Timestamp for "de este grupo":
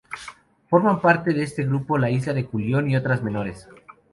1.31-1.95